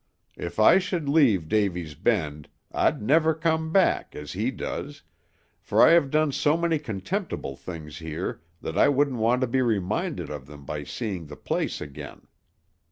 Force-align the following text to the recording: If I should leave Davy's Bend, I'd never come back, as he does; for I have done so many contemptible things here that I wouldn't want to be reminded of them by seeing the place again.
If 0.39 0.59
I 0.59 0.79
should 0.79 1.07
leave 1.07 1.47
Davy's 1.47 1.93
Bend, 1.93 2.49
I'd 2.71 3.03
never 3.03 3.35
come 3.35 3.71
back, 3.71 4.15
as 4.15 4.33
he 4.33 4.49
does; 4.49 5.03
for 5.61 5.79
I 5.83 5.91
have 5.91 6.09
done 6.09 6.31
so 6.31 6.57
many 6.57 6.79
contemptible 6.79 7.55
things 7.55 7.99
here 7.99 8.41
that 8.63 8.79
I 8.79 8.89
wouldn't 8.89 9.17
want 9.17 9.41
to 9.41 9.47
be 9.47 9.61
reminded 9.61 10.31
of 10.31 10.47
them 10.47 10.65
by 10.65 10.85
seeing 10.85 11.27
the 11.27 11.35
place 11.35 11.79
again. 11.81 12.25